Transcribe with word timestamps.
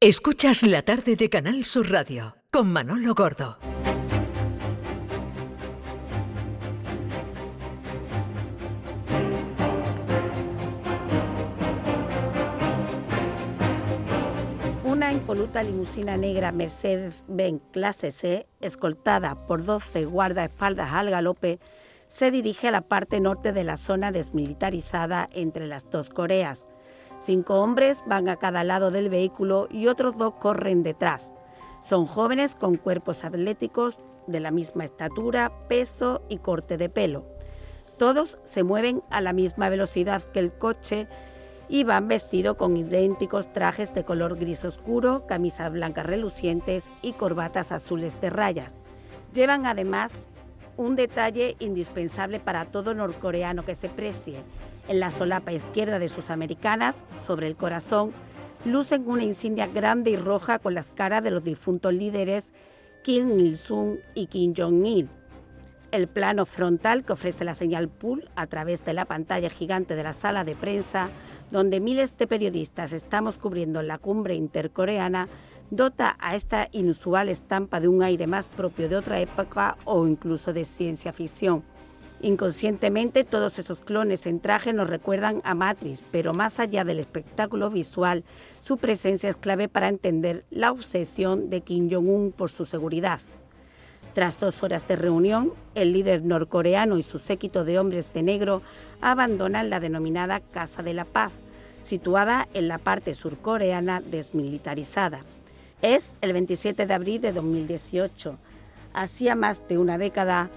Escuchas 0.00 0.62
la 0.62 0.82
tarde 0.82 1.16
de 1.16 1.28
Canal 1.28 1.64
Sur 1.64 1.90
Radio 1.90 2.36
con 2.52 2.72
Manolo 2.72 3.16
Gordo. 3.16 3.58
Una 14.84 15.12
impoluta 15.12 15.64
limusina 15.64 16.16
negra 16.16 16.52
Mercedes-Benz 16.52 17.62
clase 17.72 18.12
C, 18.12 18.46
escoltada 18.60 19.48
por 19.48 19.64
12 19.64 20.04
guardaespaldas 20.04 20.92
al 20.92 21.10
galope, 21.10 21.58
se 22.06 22.30
dirige 22.30 22.68
a 22.68 22.70
la 22.70 22.82
parte 22.82 23.18
norte 23.18 23.52
de 23.52 23.64
la 23.64 23.76
zona 23.76 24.12
desmilitarizada 24.12 25.26
entre 25.32 25.66
las 25.66 25.90
dos 25.90 26.08
Coreas 26.08 26.68
Cinco 27.18 27.60
hombres 27.60 28.00
van 28.06 28.28
a 28.28 28.36
cada 28.36 28.62
lado 28.62 28.90
del 28.90 29.08
vehículo 29.08 29.66
y 29.70 29.88
otros 29.88 30.16
dos 30.16 30.34
corren 30.34 30.82
detrás. 30.82 31.32
Son 31.82 32.06
jóvenes 32.06 32.54
con 32.54 32.76
cuerpos 32.76 33.24
atléticos 33.24 33.98
de 34.28 34.40
la 34.40 34.50
misma 34.50 34.84
estatura, 34.84 35.52
peso 35.68 36.22
y 36.28 36.38
corte 36.38 36.76
de 36.76 36.88
pelo. 36.88 37.24
Todos 37.98 38.38
se 38.44 38.62
mueven 38.62 39.02
a 39.10 39.20
la 39.20 39.32
misma 39.32 39.68
velocidad 39.68 40.22
que 40.22 40.38
el 40.38 40.52
coche 40.52 41.08
y 41.68 41.84
van 41.84 42.06
vestidos 42.08 42.56
con 42.56 42.76
idénticos 42.76 43.52
trajes 43.52 43.92
de 43.92 44.04
color 44.04 44.38
gris 44.38 44.64
oscuro, 44.64 45.26
camisas 45.26 45.72
blancas 45.72 46.06
relucientes 46.06 46.86
y 47.02 47.12
corbatas 47.12 47.72
azules 47.72 48.20
de 48.20 48.30
rayas. 48.30 48.74
Llevan 49.34 49.66
además 49.66 50.28
un 50.76 50.94
detalle 50.94 51.56
indispensable 51.58 52.38
para 52.38 52.66
todo 52.66 52.94
norcoreano 52.94 53.64
que 53.64 53.74
se 53.74 53.88
precie, 53.88 54.42
en 54.88 55.00
la 55.00 55.10
solapa 55.10 55.52
izquierda 55.52 55.98
de 55.98 56.08
sus 56.08 56.30
americanas, 56.30 57.04
sobre 57.18 57.46
el 57.46 57.56
corazón, 57.56 58.12
lucen 58.64 59.04
una 59.06 59.22
insignia 59.22 59.66
grande 59.66 60.10
y 60.10 60.16
roja 60.16 60.58
con 60.58 60.74
las 60.74 60.90
caras 60.90 61.22
de 61.22 61.30
los 61.30 61.44
difuntos 61.44 61.94
líderes 61.94 62.52
Kim 63.02 63.38
Il-sung 63.38 63.98
y 64.14 64.26
Kim 64.26 64.54
Jong-il. 64.56 65.08
El 65.90 66.08
plano 66.08 66.44
frontal 66.44 67.04
que 67.04 67.12
ofrece 67.12 67.44
la 67.44 67.54
señal 67.54 67.88
pool 67.88 68.28
a 68.36 68.46
través 68.46 68.84
de 68.84 68.92
la 68.92 69.06
pantalla 69.06 69.48
gigante 69.48 69.96
de 69.96 70.02
la 70.02 70.12
sala 70.12 70.44
de 70.44 70.54
prensa, 70.54 71.08
donde 71.50 71.80
miles 71.80 72.16
de 72.16 72.26
periodistas 72.26 72.92
estamos 72.92 73.38
cubriendo 73.38 73.80
la 73.82 73.96
cumbre 73.96 74.34
intercoreana, 74.34 75.28
dota 75.70 76.16
a 76.18 76.34
esta 76.34 76.68
inusual 76.72 77.28
estampa 77.28 77.80
de 77.80 77.88
un 77.88 78.02
aire 78.02 78.26
más 78.26 78.48
propio 78.48 78.88
de 78.88 78.96
otra 78.96 79.20
época 79.20 79.76
o 79.84 80.06
incluso 80.06 80.52
de 80.52 80.64
ciencia 80.64 81.12
ficción. 81.12 81.62
Inconscientemente 82.20 83.22
todos 83.22 83.60
esos 83.60 83.80
clones 83.80 84.26
en 84.26 84.40
traje 84.40 84.72
nos 84.72 84.90
recuerdan 84.90 85.40
a 85.44 85.54
Matrix, 85.54 86.02
pero 86.10 86.34
más 86.34 86.58
allá 86.58 86.84
del 86.84 86.98
espectáculo 86.98 87.70
visual, 87.70 88.24
su 88.60 88.76
presencia 88.76 89.30
es 89.30 89.36
clave 89.36 89.68
para 89.68 89.88
entender 89.88 90.44
la 90.50 90.72
obsesión 90.72 91.48
de 91.48 91.60
Kim 91.60 91.88
Jong-un 91.88 92.32
por 92.32 92.50
su 92.50 92.64
seguridad. 92.64 93.20
Tras 94.14 94.40
dos 94.40 94.64
horas 94.64 94.88
de 94.88 94.96
reunión, 94.96 95.52
el 95.76 95.92
líder 95.92 96.24
norcoreano 96.24 96.98
y 96.98 97.04
su 97.04 97.20
séquito 97.20 97.64
de 97.64 97.78
hombres 97.78 98.12
de 98.12 98.24
negro 98.24 98.62
abandonan 99.00 99.70
la 99.70 99.78
denominada 99.78 100.40
Casa 100.40 100.82
de 100.82 100.94
la 100.94 101.04
Paz, 101.04 101.38
situada 101.82 102.48
en 102.52 102.66
la 102.66 102.78
parte 102.78 103.14
surcoreana 103.14 104.00
desmilitarizada. 104.00 105.20
Es 105.82 106.10
el 106.20 106.32
27 106.32 106.84
de 106.84 106.94
abril 106.94 107.20
de 107.20 107.32
2018. 107.32 108.36
Hacía 108.92 109.36
más 109.36 109.68
de 109.68 109.78
una 109.78 109.98
década 109.98 110.50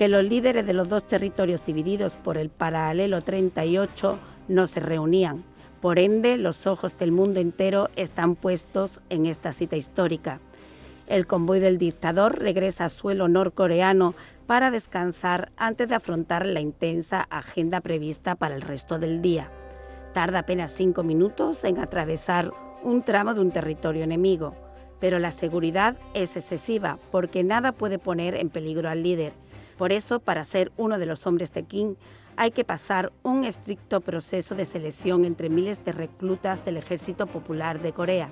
que 0.00 0.08
los 0.08 0.24
líderes 0.24 0.64
de 0.64 0.72
los 0.72 0.88
dos 0.88 1.06
territorios 1.06 1.62
divididos 1.66 2.14
por 2.14 2.38
el 2.38 2.48
paralelo 2.48 3.20
38 3.20 4.18
no 4.48 4.66
se 4.66 4.80
reunían. 4.80 5.44
Por 5.82 5.98
ende, 5.98 6.38
los 6.38 6.66
ojos 6.66 6.96
del 6.96 7.12
mundo 7.12 7.38
entero 7.38 7.90
están 7.96 8.34
puestos 8.34 9.02
en 9.10 9.26
esta 9.26 9.52
cita 9.52 9.76
histórica. 9.76 10.40
El 11.06 11.26
convoy 11.26 11.60
del 11.60 11.76
dictador 11.76 12.38
regresa 12.38 12.86
a 12.86 12.88
suelo 12.88 13.28
norcoreano 13.28 14.14
para 14.46 14.70
descansar 14.70 15.52
antes 15.58 15.86
de 15.90 15.96
afrontar 15.96 16.46
la 16.46 16.60
intensa 16.60 17.26
agenda 17.28 17.82
prevista 17.82 18.36
para 18.36 18.54
el 18.54 18.62
resto 18.62 18.98
del 18.98 19.20
día. 19.20 19.50
Tarda 20.14 20.38
apenas 20.38 20.70
cinco 20.70 21.02
minutos 21.02 21.62
en 21.62 21.78
atravesar 21.78 22.54
un 22.82 23.02
tramo 23.02 23.34
de 23.34 23.42
un 23.42 23.50
territorio 23.50 24.04
enemigo, 24.04 24.54
pero 24.98 25.18
la 25.18 25.30
seguridad 25.30 25.98
es 26.14 26.38
excesiva 26.38 26.98
porque 27.10 27.44
nada 27.44 27.72
puede 27.72 27.98
poner 27.98 28.34
en 28.34 28.48
peligro 28.48 28.88
al 28.88 29.02
líder 29.02 29.34
por 29.80 29.92
eso, 29.92 30.20
para 30.20 30.44
ser 30.44 30.72
uno 30.76 30.98
de 30.98 31.06
los 31.06 31.26
hombres 31.26 31.54
de 31.54 31.62
King, 31.62 31.94
hay 32.36 32.50
que 32.50 32.64
pasar 32.66 33.14
un 33.22 33.44
estricto 33.44 34.02
proceso 34.02 34.54
de 34.54 34.66
selección 34.66 35.24
entre 35.24 35.48
miles 35.48 35.82
de 35.86 35.92
reclutas 35.92 36.66
del 36.66 36.76
Ejército 36.76 37.26
Popular 37.26 37.80
de 37.80 37.94
Corea. 37.94 38.30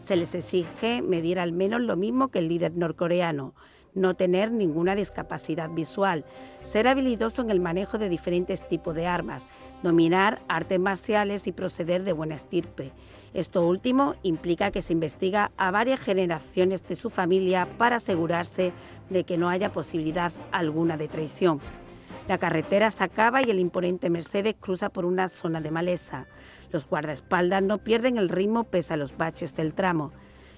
Se 0.00 0.16
les 0.16 0.34
exige 0.34 1.00
medir 1.00 1.38
al 1.38 1.52
menos 1.52 1.80
lo 1.80 1.96
mismo 1.96 2.28
que 2.28 2.40
el 2.40 2.48
líder 2.48 2.76
norcoreano, 2.76 3.54
no 3.94 4.14
tener 4.14 4.50
ninguna 4.50 4.94
discapacidad 4.94 5.70
visual, 5.70 6.24
ser 6.62 6.88
habilidoso 6.88 7.42
en 7.42 7.50
el 7.50 7.60
manejo 7.60 7.98
de 7.98 8.08
diferentes 8.08 8.66
tipos 8.66 8.94
de 8.94 9.06
armas, 9.06 9.46
dominar 9.82 10.40
artes 10.48 10.80
marciales 10.80 11.46
y 11.46 11.52
proceder 11.52 12.04
de 12.04 12.12
buena 12.12 12.34
estirpe. 12.34 12.92
Esto 13.34 13.66
último 13.66 14.14
implica 14.22 14.70
que 14.70 14.82
se 14.82 14.92
investiga 14.92 15.52
a 15.56 15.70
varias 15.70 16.00
generaciones 16.00 16.86
de 16.86 16.96
su 16.96 17.08
familia 17.08 17.66
para 17.78 17.96
asegurarse 17.96 18.72
de 19.08 19.24
que 19.24 19.38
no 19.38 19.48
haya 19.48 19.72
posibilidad 19.72 20.32
alguna 20.52 20.96
de 20.96 21.08
traición. 21.08 21.60
La 22.28 22.38
carretera 22.38 22.90
se 22.90 23.02
acaba 23.02 23.40
y 23.42 23.50
el 23.50 23.58
imponente 23.58 24.10
Mercedes 24.10 24.54
cruza 24.60 24.90
por 24.90 25.04
una 25.04 25.28
zona 25.28 25.60
de 25.60 25.70
maleza. 25.70 26.26
Los 26.70 26.86
guardaespaldas 26.86 27.62
no 27.62 27.78
pierden 27.78 28.16
el 28.16 28.28
ritmo 28.28 28.64
pese 28.64 28.94
a 28.94 28.96
los 28.96 29.16
baches 29.16 29.56
del 29.56 29.74
tramo. 29.74 30.12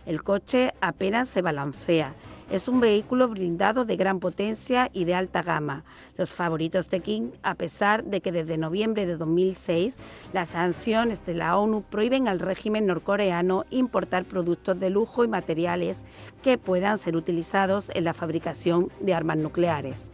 El 0.05 0.23
coche 0.23 0.75
apenas 0.81 1.29
se 1.29 1.43
balancea 1.43 2.15
es 2.51 2.69
un 2.69 2.81
vehículo 2.81 3.29
blindado 3.29 3.85
de 3.85 3.97
gran 3.97 4.21
potencia 4.21 4.91
y 4.93 5.05
de 5.05 5.15
alta 5.15 5.43
gama. 5.43 5.85
Los 6.17 6.31
favoritos 6.31 6.89
de 6.89 7.01
King, 7.01 7.31
a 7.43 7.55
pesar 7.55 8.05
de 8.05 8.21
que 8.21 8.33
desde 8.33 8.57
noviembre 8.57 9.07
de 9.07 9.17
2006 9.17 9.97
las 10.33 10.51
sanciones 10.51 11.25
de 11.27 11.35
la 11.35 11.59
ONU 11.59 11.83
prohíben 11.83 12.29
al 12.29 12.39
régimen 12.39 12.87
norcoreano 12.87 13.65
importar 13.71 14.25
productos 14.25 14.79
de 14.79 14.91
lujo 14.91 15.25
y 15.25 15.29
materiales 15.29 16.05
que 16.43 16.59
puedan 16.59 16.99
ser 16.99 17.17
utilizados 17.17 17.91
en 17.95 18.05
la 18.05 18.15
fabricación 18.15 18.91
de 19.01 19.15
armas 19.15 19.39
nucleares. 19.39 20.11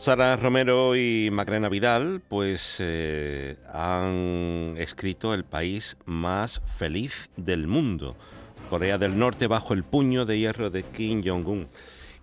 Sara 0.00 0.34
Romero 0.36 0.96
y 0.96 1.28
Macarena 1.30 1.68
Vidal 1.68 2.22
pues 2.26 2.78
eh, 2.78 3.58
han 3.70 4.74
escrito 4.78 5.34
El 5.34 5.44
país 5.44 5.98
más 6.06 6.62
feliz 6.78 7.28
del 7.36 7.66
mundo, 7.66 8.16
Corea 8.70 8.96
del 8.96 9.18
Norte 9.18 9.46
bajo 9.46 9.74
el 9.74 9.84
puño 9.84 10.24
de 10.24 10.38
hierro 10.38 10.70
de 10.70 10.84
Kim 10.84 11.22
Jong-un. 11.22 11.68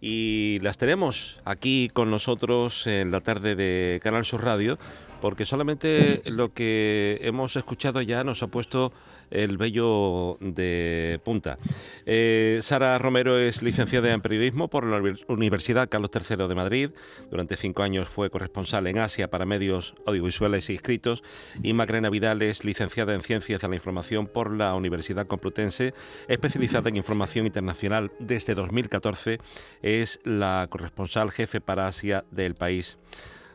Y 0.02 0.58
las 0.64 0.80
tenemos 0.80 1.40
aquí 1.46 1.92
con 1.94 2.10
nosotros 2.10 2.88
en 2.88 3.12
la 3.12 3.22
tarde 3.22 3.56
de 3.56 4.00
Canal 4.02 4.26
Sur 4.26 4.44
Radio, 4.44 4.80
porque 5.22 5.46
solamente 5.46 6.24
lo 6.26 6.52
que 6.52 7.20
hemos 7.22 7.56
escuchado 7.58 8.02
ya 8.02 8.24
nos 8.24 8.42
ha 8.42 8.48
puesto 8.48 8.92
el 9.32 9.58
bello 9.58 10.38
de 10.40 11.20
punta. 11.24 11.58
Eh, 12.06 12.60
Sara 12.62 12.98
Romero 12.98 13.38
es 13.38 13.62
licenciada 13.62 14.12
en 14.14 14.22
periodismo 14.22 14.70
por 14.70 14.86
la 14.86 15.02
Universidad 15.28 15.90
Carlos 15.90 16.12
III 16.14 16.48
de 16.48 16.56
Madrid. 16.56 16.90
Durante 17.30 17.58
cinco 17.58 17.84
años 17.84 18.08
fue 18.08 18.30
corresponsal 18.30 18.88
en 18.88 19.00
Asia 19.00 19.30
para 19.30 19.46
medios 19.46 19.96
audiovisuales 20.06 20.70
y 20.70 20.76
escritos. 20.76 21.24
Y 21.64 21.74
Magrena 21.74 22.10
Vidal 22.10 22.42
es 22.42 22.64
licenciada 22.64 23.14
en 23.14 23.22
Ciencias 23.22 23.62
de 23.62 23.68
la 23.68 23.76
Información 23.76 24.28
por 24.28 24.52
la 24.52 24.74
Universidad 24.76 25.28
Complutense, 25.28 25.94
especializada 26.28 26.90
en 26.90 26.98
información 26.98 27.46
internacional 27.46 28.12
desde 28.20 28.56
2014. 28.56 29.40
Es 29.82 30.20
la 30.24 30.68
corresponsal 30.70 31.32
jefe 31.32 31.62
para 31.62 31.88
Asia 31.88 32.24
del 32.32 32.56
país. 32.56 32.98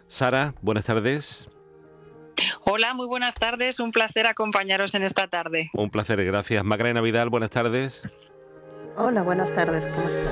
Sara, 0.09 0.55
buenas 0.61 0.85
tardes. 0.85 1.52
Hola, 2.65 2.95
muy 2.95 3.07
buenas 3.07 3.35
tardes. 3.35 3.81
Un 3.81 3.93
placer 3.93 4.27
acompañaros 4.27 4.95
en 4.95 5.03
esta 5.03 5.29
tarde. 5.29 5.71
Un 5.75 5.91
placer, 5.91 6.25
gracias. 6.25 6.65
Magrena 6.65 7.01
Vidal, 7.01 7.29
buenas 7.29 7.51
tardes. 7.51 8.03
Hola, 8.97 9.23
buenas 9.23 9.55
tardes. 9.55 9.87
¿Cómo 9.87 10.09
estáis? 10.09 10.29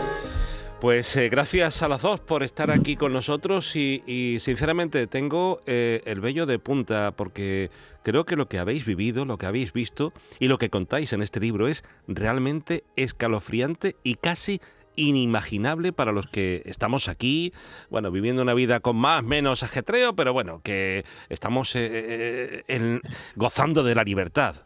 Pues 0.81 1.15
eh, 1.17 1.29
gracias 1.29 1.83
a 1.83 1.89
las 1.89 2.01
dos 2.01 2.21
por 2.21 2.43
estar 2.43 2.71
aquí 2.71 2.97
con 2.97 3.13
nosotros 3.13 3.77
y, 3.77 4.39
sinceramente 4.41 5.07
tengo 5.07 5.61
eh, 5.67 6.01
el 6.07 6.23
vello 6.23 6.47
de 6.47 6.59
punta 6.59 7.13
porque 7.15 7.71
creo 8.03 8.25
que 8.25 8.35
lo 8.35 8.49
que 8.49 8.59
habéis 8.59 8.87
vivido, 8.87 9.27
lo 9.27 9.37
que 9.37 9.45
habéis 9.45 9.75
visto 9.75 10.15
y 10.39 10.49
lo 10.49 10.57
que 10.57 10.71
contáis 10.71 11.13
en 11.13 11.21
este 11.21 11.39
libro 11.39 11.69
es 11.69 11.85
realmente 12.09 12.85
escalofriante 12.97 13.97
y 14.03 14.15
casi 14.15 14.63
inimaginable 14.97 15.93
para 15.93 16.13
los 16.13 16.27
que 16.27 16.63
estamos 16.65 17.09
aquí, 17.09 17.53
bueno, 17.91 18.11
viviendo 18.11 18.43
una 18.43 18.55
vida 18.55 18.81
con 18.81 18.97
más, 18.97 19.23
menos 19.23 19.63
ajetreo, 19.63 20.15
pero 20.15 20.33
bueno, 20.33 20.61
que 20.63 21.05
estamos 21.29 21.75
eh, 21.77 22.65
eh, 22.69 23.01
gozando 23.37 23.83
de 23.83 23.95
la 23.95 24.05
libertad. 24.05 24.57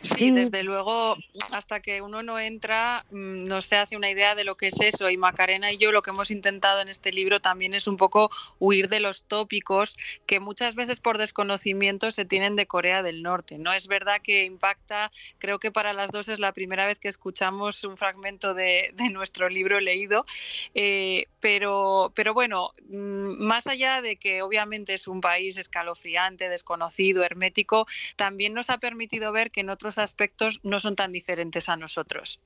Sí, 0.00 0.30
desde 0.30 0.62
luego, 0.62 1.16
hasta 1.52 1.80
que 1.80 2.02
uno 2.02 2.22
no 2.22 2.38
entra, 2.38 3.04
mm, 3.10 3.44
no 3.44 3.60
se 3.60 3.76
hace 3.76 3.96
una 3.96 4.10
idea 4.10 4.34
de 4.34 4.44
lo 4.44 4.56
que 4.56 4.68
es 4.68 4.80
eso. 4.80 5.10
Y 5.10 5.16
Macarena 5.16 5.72
y 5.72 5.78
yo 5.78 5.92
lo 5.92 6.02
que 6.02 6.10
hemos 6.10 6.30
intentado 6.30 6.80
en 6.80 6.88
este 6.88 7.12
libro 7.12 7.40
también 7.40 7.74
es 7.74 7.86
un 7.86 7.96
poco 7.96 8.30
huir 8.58 8.88
de 8.88 9.00
los 9.00 9.22
tópicos 9.24 9.96
que 10.26 10.40
muchas 10.40 10.74
veces 10.74 11.00
por 11.00 11.18
desconocimiento 11.18 12.10
se 12.10 12.24
tienen 12.24 12.56
de 12.56 12.66
Corea 12.66 13.02
del 13.02 13.22
Norte. 13.22 13.58
No 13.58 13.72
es 13.72 13.86
verdad 13.86 14.20
que 14.22 14.44
impacta, 14.44 15.10
creo 15.38 15.58
que 15.58 15.70
para 15.70 15.92
las 15.92 16.10
dos 16.10 16.28
es 16.28 16.38
la 16.38 16.52
primera 16.52 16.86
vez 16.86 16.98
que 16.98 17.08
escuchamos 17.08 17.84
un 17.84 17.96
fragmento 17.96 18.54
de, 18.54 18.94
nuestro 19.12 19.48
libro 19.48 19.80
leído, 19.80 20.26
eh, 20.74 21.26
pero, 21.40 22.12
pero 22.14 22.34
bueno, 22.34 22.72
mm, 22.88 23.42
más 23.42 23.66
allá 23.66 24.02
de 24.02 24.16
que 24.16 24.42
obviamente 24.42 24.94
es 24.94 25.08
un 25.08 25.20
país 25.20 25.56
escalofriante, 25.56 26.48
desconocido, 26.48 27.24
hermético, 27.24 27.86
también 28.16 28.54
nos 28.54 28.70
ha 28.70 28.78
permitido 28.78 29.32
ver 29.32 29.50
que 29.50 29.62
en 29.68 29.72
otros 29.72 29.98
aspectos 29.98 30.60
no 30.62 30.80
son 30.80 30.96
tan 30.96 31.12
diferentes 31.12 31.68
a 31.68 31.76
nosotros. 31.76 32.40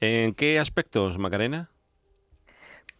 ¿En 0.00 0.34
qué 0.34 0.58
aspectos, 0.58 1.16
Macarena? 1.16 1.70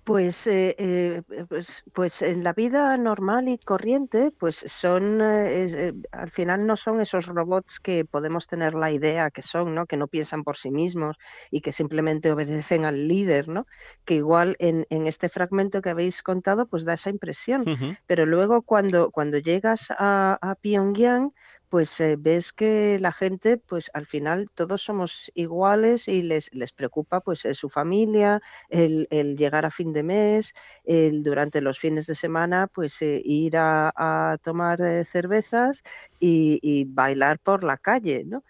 Pues, 0.05 0.49
eh, 0.49 0.75
eh, 0.79 1.23
pues, 1.49 1.85
pues, 1.93 2.23
en 2.23 2.43
la 2.43 2.55
vida 2.55 2.97
normal 2.97 3.49
y 3.49 3.59
corriente, 3.59 4.33
pues 4.37 4.65
son, 4.67 5.21
eh, 5.23 5.93
al 6.11 6.31
final 6.31 6.67
no 6.67 6.77
son 6.77 7.01
esos 7.01 7.27
robots 7.27 7.79
que 7.79 8.05
podemos 8.05 8.49
tener 8.49 8.75
la 8.75 8.91
idea 8.91 9.31
que 9.31 9.43
son, 9.43 9.77
¿no? 9.77 9.87
Que 9.87 9.97
no 9.97 10.09
piensan 10.09 10.43
por 10.43 10.57
sí 10.57 10.73
mismos 10.73 11.19
y 11.53 11.61
que 11.61 11.71
simplemente 11.71 12.33
obedecen 12.33 12.85
al 12.85 13.07
líder, 13.07 13.47
¿no? 13.47 13.67
Que 14.05 14.15
igual 14.15 14.57
en, 14.59 14.87
este 14.91 15.29
fragmento 15.29 15.83
que 15.83 15.91
habéis 15.91 16.23
contado, 16.23 16.67
pues 16.67 16.85
da 16.85 16.95
esa 16.95 17.11
impresión. 17.11 17.65
Pero 18.07 18.27
luego 18.27 18.63
cuando, 18.63 19.11
cuando 19.13 19.39
llegas 19.39 19.93
a, 19.97 20.37
a 20.43 20.55
Pyongyang, 20.57 21.33
pues 21.73 21.99
eh, 22.03 22.17
ves 22.19 22.53
que 22.53 22.99
la 23.01 23.13
gente, 23.13 23.57
pues 23.57 23.91
al 23.95 24.05
final 24.05 24.51
todos 24.55 24.83
somos 24.83 25.33
iguales 25.35 26.07
y 26.07 26.21
les, 26.21 26.53
les 26.53 26.71
preocupa 26.71 27.23
pues 27.23 27.49
su 27.53 27.71
familia, 27.71 28.43
el, 28.69 29.09
llegar 29.39 29.65
a 29.65 29.71
fin 29.71 29.95
de 29.95 30.03
mes, 30.03 30.53
el 30.85 31.23
durante 31.23 31.63
los 31.63 31.79
fines 31.79 32.07
de 32.07 32.15
semana 32.15 32.67
pues 32.67 33.01
eh, 33.01 33.23
ir 33.25 33.57
a, 33.57 34.37
tomar 34.43 34.83
eh, 34.83 35.03
cervezas 35.07 35.83
y, 36.21 36.85
bailar 36.89 37.39
por 37.39 37.65
la 37.65 37.79
calle, 37.79 38.25
¿no? 38.27 38.45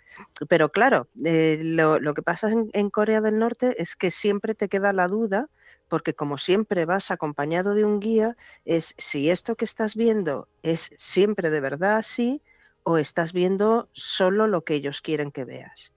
Pero 0.48 0.70
claro, 0.70 1.06
lo, 1.14 2.00
lo, 2.00 2.14
que 2.14 2.22
pasa 2.22 2.50
en, 2.50 2.70
en 2.72 2.90
Corea 2.90 3.20
del 3.20 3.38
Norte 3.38 3.80
es 3.80 3.94
que 3.94 4.10
siempre 4.10 4.56
te 4.56 4.68
queda 4.68 4.92
la 4.92 5.06
duda 5.06 5.48
porque 5.86 6.14
como 6.14 6.38
siempre 6.38 6.86
vas 6.86 7.12
acompañado 7.12 7.74
de 7.74 7.84
un 7.84 8.00
guía, 8.00 8.36
es 8.64 8.94
si 8.98 9.30
esto 9.30 9.54
que 9.54 9.64
estás 9.64 9.94
viendo 9.94 10.48
es 10.64 10.90
siempre 10.98 11.50
de 11.50 11.60
verdad 11.60 11.98
así 11.98 12.42
o 12.84 12.98
estás 12.98 13.32
viendo 13.32 13.88
solo 13.92 14.46
lo 14.46 14.64
que 14.64 14.74
ellos 14.74 15.00
quieren 15.00 15.30
que 15.30 15.44
veas. 15.44 15.92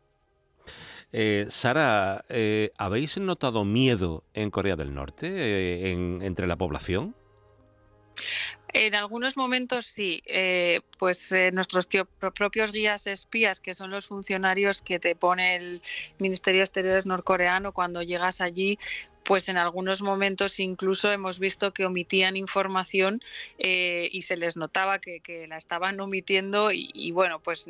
Eh, 1.18 1.46
Sara, 1.50 2.26
eh, 2.28 2.72
¿habéis 2.78 3.18
notado 3.18 3.64
miedo 3.64 4.24
en 4.34 4.52
Corea 4.52 4.76
del 4.76 4.94
Norte 4.94 5.28
eh, 5.30 5.92
entre 5.92 6.46
la 6.46 6.58
población? 6.58 7.16
En 8.74 8.96
algunos 8.96 9.38
momentos 9.38 9.86
sí, 9.86 10.22
pues 11.00 11.34
nuestros 11.54 11.88
propios 11.88 12.74
guías 12.74 13.08
espías, 13.08 13.62
que 13.62 13.74
son 13.74 13.92
los 13.92 14.08
funcionarios 14.08 14.82
que 14.82 15.00
te 15.00 15.16
pone 15.16 15.56
el 15.56 15.82
Ministerio 16.20 16.60
de 16.60 16.66
Exteriores 16.66 17.06
norcoreano 17.06 17.72
cuando 17.72 18.02
llegas 18.02 18.42
allí, 18.42 18.78
pues 19.26 19.50
en 19.50 19.58
algunos 19.58 20.04
momentos 20.04 20.60
incluso 20.60 21.12
hemos 21.12 21.40
visto 21.40 21.74
que 21.74 21.86
omitían 21.86 22.38
información 22.38 23.22
eh, 23.58 24.08
y 24.12 24.22
se 24.22 24.38
les 24.38 24.56
notaba 24.56 25.00
que, 25.00 25.16
la 25.50 25.58
estaban 25.58 26.00
omitiendo 26.00 26.72
y, 26.72 27.12
bueno, 27.12 27.40
pues 27.40 27.68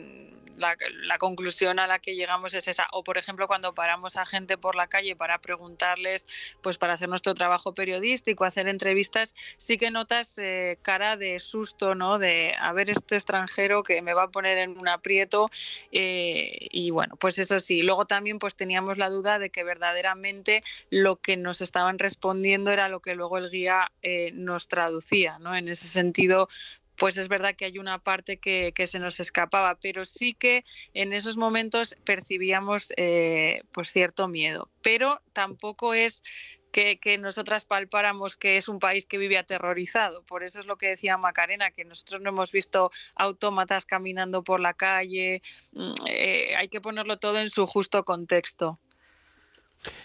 la, 0.57 0.75
conclusión 1.17 1.79
a 1.79 1.87
la 1.87 1.99
que 1.99 2.15
llegamos 2.15 2.53
es 2.53 2.67
esa. 2.67 2.87
O 2.91 3.03
por 3.03 3.17
ejemplo 3.17 3.47
cuando 3.47 3.73
paramos 3.73 4.17
a 4.17 4.25
gente 4.25 4.57
por 4.57 4.75
la 4.75 4.87
calle 4.87 5.15
para 5.15 5.39
preguntarles, 5.39 6.27
pues 6.61 6.77
para 6.77 6.93
hacer 6.93 7.07
nuestro 7.07 7.33
trabajo 7.33 7.73
periodístico, 7.73 8.43
hacer 8.43 8.67
entrevistas, 8.67 9.33
sí 9.57 9.77
que 9.77 9.91
notas 9.91 10.37
eh, 10.37 10.77
cara 10.81 11.15
de 11.15 11.39
susto, 11.39 11.95
¿no? 11.95 12.19
De 12.19 12.53
a 12.59 12.73
ver 12.73 12.89
este 12.89 13.15
extranjero 13.15 13.83
que 13.83 14.01
me 14.01 14.13
va 14.13 14.23
a 14.23 14.27
poner 14.29 14.57
en 14.57 14.77
un 14.77 14.89
aprieto 14.89 15.49
eh, 15.93 16.67
y 16.71 16.91
bueno, 16.91 17.15
pues 17.15 17.39
eso 17.39 17.59
sí. 17.61 17.81
Luego 17.81 18.05
también 18.05 18.39
pues 18.39 18.55
teníamos 18.55 18.97
la 18.97 19.09
duda 19.09 19.39
de 19.39 19.49
que 19.49 19.63
verdaderamente 19.63 20.63
lo 20.89 21.15
que 21.15 21.37
nos 21.45 21.61
estaban 21.61 21.97
respondiendo 21.99 22.71
era 22.71 22.89
lo 22.89 22.99
que 22.99 23.15
luego 23.15 23.37
el 23.37 23.49
guía 23.49 23.91
eh, 24.01 24.31
nos 24.33 24.67
traducía, 24.67 25.39
¿no? 25.39 25.55
En 25.55 25.69
ese 25.69 25.87
sentido, 25.87 26.49
pues 26.97 27.17
es 27.17 27.27
verdad 27.27 27.55
que 27.55 27.65
hay 27.65 27.77
una 27.77 27.99
parte 27.99 28.37
que, 28.37 28.73
se 28.87 28.99
nos 28.99 29.19
escapaba, 29.19 29.75
pero 29.75 30.05
sí 30.05 30.33
que 30.33 30.65
en 30.93 31.13
esos 31.13 31.37
momentos 31.37 31.95
percibíamos 32.03 32.91
eh, 32.97 33.61
pues 33.71 33.91
cierto 33.91 34.27
miedo. 34.27 34.69
Pero 34.81 35.21
tampoco 35.33 35.93
es 35.93 36.23
que, 36.71 36.99
que, 36.99 37.17
nosotras 37.17 37.63
palpáramos 37.63 38.35
que 38.35 38.57
es 38.57 38.67
un 38.67 38.79
país 38.79 39.05
que 39.05 39.17
vive 39.17 39.37
aterrorizado. 39.37 40.23
Por 40.23 40.43
eso 40.43 40.59
es 40.59 40.65
lo 40.65 40.77
que 40.77 40.87
decía 40.87 41.17
Macarena, 41.17 41.71
que 41.71 41.85
nosotros 41.85 42.21
no 42.21 42.29
hemos 42.29 42.51
visto 42.51 42.91
autómatas 43.15 43.85
caminando 43.85 44.43
por 44.43 44.59
la 44.59 44.73
calle. 44.73 45.41
Mm, 45.71 45.93
eh, 46.07 46.53
hay 46.57 46.67
que 46.67 46.81
ponerlo 46.81 47.17
todo 47.17 47.39
en 47.39 47.49
su 47.49 47.65
justo 47.65 48.03
contexto. 48.03 48.79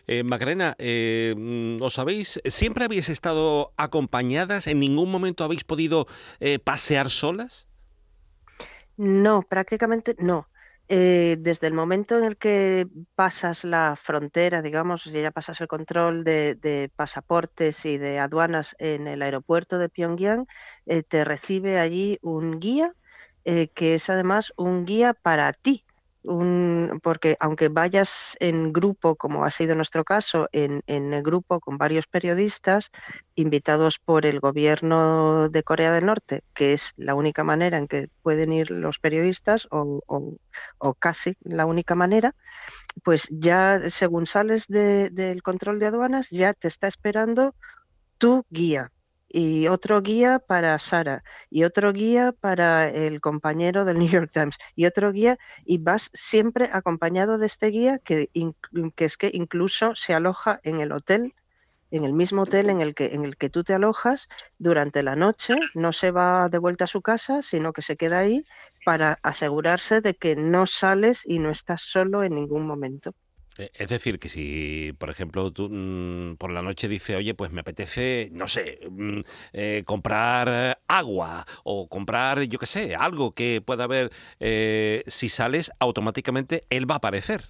Eh, 0.06 0.22
Macarena, 0.24 0.74
eh, 0.78 1.34
¿os 1.80 1.98
habéis, 1.98 2.40
siempre 2.44 2.84
habéis 2.84 3.08
estado 3.08 3.72
acompañadas? 3.76 4.66
¿En 4.66 4.80
ningún 4.80 5.10
momento 5.10 5.44
habéis 5.44 5.64
podido 5.64 6.06
eh, 6.40 6.58
pasear 6.58 7.10
solas? 7.10 7.66
No, 8.96 9.42
prácticamente 9.42 10.14
no. 10.18 10.48
desde 10.88 11.68
el 11.68 11.72
momento 11.72 12.18
en 12.18 12.24
el 12.24 12.36
que 12.36 12.88
pasas 13.14 13.64
la 13.64 13.94
frontera, 13.96 14.60
digamos, 14.60 15.06
y 15.06 15.12
ya 15.12 15.30
pasas 15.30 15.60
el 15.60 15.68
control 15.68 16.24
de, 16.24 16.90
pasaportes 16.96 17.86
y 17.86 17.96
de 17.96 18.18
aduanas 18.18 18.74
en 18.80 19.06
el 19.06 19.22
aeropuerto 19.22 19.78
de 19.78 19.88
Pyongyang, 19.88 20.46
te 21.08 21.24
recibe 21.24 21.78
allí 21.78 22.18
un 22.22 22.58
guía, 22.58 22.92
que 23.44 23.94
es 23.94 24.10
además 24.10 24.52
un 24.56 24.84
guía 24.84 25.14
para 25.14 25.52
ti, 25.52 25.84
un, 26.22 27.00
porque 27.02 27.36
aunque 27.40 27.68
vayas 27.68 28.36
en 28.40 28.72
grupo, 28.72 29.16
como 29.16 29.44
ha 29.44 29.50
sido 29.50 29.74
nuestro 29.74 30.04
caso, 30.04 30.48
en, 30.52 30.82
el 30.86 31.22
grupo 31.22 31.60
con 31.60 31.78
varios 31.78 32.06
periodistas 32.06 32.90
invitados 33.34 33.98
por 33.98 34.26
el 34.26 34.40
gobierno 34.40 35.48
de 35.48 35.62
Corea 35.62 35.92
del 35.92 36.06
Norte, 36.06 36.42
que 36.54 36.72
es 36.72 36.92
la 36.96 37.14
única 37.14 37.44
manera 37.44 37.78
en 37.78 37.88
que 37.88 38.08
pueden 38.22 38.52
ir 38.52 38.70
los 38.70 38.98
periodistas, 38.98 39.66
o, 39.70 40.94
casi 40.98 41.36
la 41.42 41.66
única 41.66 41.94
manera, 41.94 42.34
pues 43.02 43.28
ya 43.30 43.80
según 43.88 44.26
sales 44.26 44.66
del 44.68 45.42
control 45.42 45.78
de 45.78 45.86
aduanas, 45.86 46.30
ya 46.30 46.52
te 46.54 46.68
está 46.68 46.88
esperando 46.88 47.54
tu 48.18 48.44
guía, 48.50 48.92
y 49.30 49.68
otro 49.68 50.02
guía 50.02 50.38
para 50.38 50.78
Sara 50.78 51.22
y 51.50 51.64
otro 51.64 51.92
guía 51.92 52.32
para 52.32 52.88
el 52.88 53.20
compañero 53.20 53.84
del 53.84 53.98
New 54.00 54.08
York 54.08 54.30
Times 54.32 54.56
y 54.74 54.86
otro 54.86 55.12
guía 55.12 55.38
y 55.64 55.78
vas 55.78 56.10
siempre 56.12 56.70
acompañado 56.72 57.38
de 57.38 57.46
este 57.46 57.68
guía 57.68 57.98
que, 57.98 58.30
que 58.96 59.04
es 59.04 59.16
que 59.16 59.30
incluso 59.32 59.94
se 59.94 60.14
aloja 60.14 60.60
en 60.64 60.80
el 60.80 60.92
hotel 60.92 61.34
en 61.90 62.04
el 62.04 62.12
mismo 62.12 62.42
hotel 62.42 62.70
en 62.70 62.80
el 62.80 62.94
que 62.94 63.06
en 63.14 63.24
el 63.24 63.36
que 63.36 63.50
tú 63.50 63.64
te 63.64 63.74
alojas 63.74 64.28
durante 64.58 65.02
la 65.02 65.16
noche, 65.16 65.54
no 65.74 65.92
se 65.92 66.10
va 66.10 66.48
de 66.48 66.58
vuelta 66.58 66.84
a 66.84 66.86
su 66.88 67.02
casa, 67.02 67.42
sino 67.42 67.72
que 67.72 67.82
se 67.82 67.96
queda 67.96 68.20
ahí 68.20 68.44
para 68.84 69.18
asegurarse 69.22 70.00
de 70.00 70.14
que 70.14 70.36
no 70.36 70.66
sales 70.66 71.22
y 71.26 71.38
no 71.38 71.50
estás 71.50 71.82
solo 71.82 72.22
en 72.22 72.34
ningún 72.34 72.66
momento. 72.66 73.14
Eh, 73.58 73.70
es 73.74 73.88
decir, 73.88 74.18
que 74.18 74.28
si, 74.28 74.92
por 74.98 75.10
ejemplo, 75.10 75.50
tú 75.52 75.68
mm, 75.70 76.36
por 76.36 76.52
la 76.52 76.62
noche 76.62 76.88
dices, 76.88 77.16
oye, 77.16 77.34
pues 77.34 77.50
me 77.50 77.60
apetece, 77.60 78.28
no 78.32 78.48
sé, 78.48 78.80
mm, 78.90 79.20
eh, 79.52 79.82
comprar 79.86 80.80
agua 80.88 81.46
o 81.64 81.88
comprar, 81.88 82.42
yo 82.42 82.58
qué 82.58 82.66
sé, 82.66 82.94
algo 82.94 83.34
que 83.34 83.62
pueda 83.64 83.84
haber, 83.84 84.10
eh, 84.38 85.02
si 85.06 85.28
sales, 85.28 85.70
automáticamente 85.78 86.64
él 86.70 86.88
va 86.90 86.94
a 86.94 86.98
aparecer. 86.98 87.44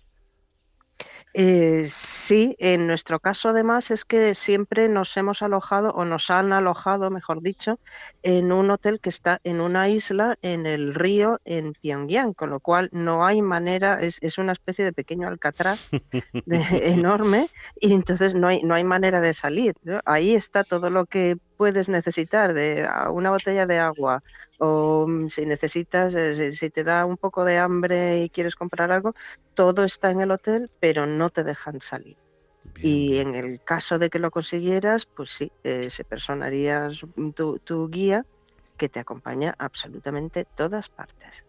Eh, 1.32 1.84
sí, 1.86 2.56
en 2.58 2.88
nuestro 2.88 3.20
caso 3.20 3.50
además 3.50 3.92
es 3.92 4.04
que 4.04 4.34
siempre 4.34 4.88
nos 4.88 5.16
hemos 5.16 5.42
alojado 5.42 5.90
o 5.92 6.04
nos 6.04 6.28
han 6.30 6.52
alojado, 6.52 7.10
mejor 7.10 7.40
dicho, 7.40 7.78
en 8.22 8.50
un 8.50 8.70
hotel 8.70 8.98
que 9.00 9.10
está 9.10 9.40
en 9.44 9.60
una 9.60 9.88
isla 9.88 10.36
en 10.42 10.66
el 10.66 10.94
río 10.94 11.40
en 11.44 11.72
Pyongyang, 11.74 12.34
con 12.34 12.50
lo 12.50 12.58
cual 12.58 12.88
no 12.92 13.24
hay 13.24 13.42
manera, 13.42 14.00
es, 14.00 14.20
una 14.38 14.52
especie 14.52 14.84
de 14.84 14.92
pequeño 14.92 15.28
alcatraz 15.28 15.90
enorme 16.46 17.48
y 17.76 17.92
entonces 17.92 18.34
no 18.34 18.48
hay, 18.48 18.62
no 18.62 18.74
hay 18.74 18.84
manera 18.84 19.20
de 19.20 19.32
salir. 19.32 19.74
Ahí 20.04 20.34
está 20.34 20.64
todo 20.64 20.90
lo 20.90 21.06
que 21.06 21.36
puedes 21.60 21.90
necesitar 21.90 22.54
de 22.54 22.88
una 23.12 23.28
botella 23.28 23.66
de 23.66 23.78
agua 23.78 24.22
o 24.58 25.06
mm, 25.06 25.28
si 25.28 25.44
necesitas, 25.44 26.14
eh, 26.14 26.54
si 26.54 26.70
te 26.70 26.84
da 26.84 27.04
un 27.04 27.18
poco 27.18 27.44
de 27.44 27.58
hambre 27.58 28.22
y 28.22 28.30
quieres 28.30 28.54
comprar 28.54 28.90
algo, 28.90 29.12
todo 29.52 29.84
está 29.84 30.10
en 30.10 30.22
el 30.22 30.30
hotel, 30.30 30.70
pero 30.80 31.04
no 31.04 31.28
te 31.28 31.44
dejan 31.44 31.82
salir. 31.82 32.16
y 32.82 33.18
en 33.18 33.34
el 33.34 33.60
caso 33.62 33.98
de 33.98 34.08
que 34.08 34.18
lo 34.18 34.30
consiguieras, 34.30 35.04
pues 35.14 35.28
sí, 35.36 35.52
eh, 35.62 35.90
se 35.90 36.02
personaría 36.02 36.88
tu, 37.34 37.58
tu 37.58 37.90
guía 37.90 38.24
que 38.78 38.88
te 38.88 39.00
acompaña 39.00 39.54
absolutamente 39.58 40.46
todas 40.56 40.88
partes. 40.88 41.44